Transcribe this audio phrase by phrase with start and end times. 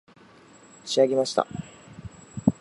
[0.83, 1.45] 仕上げました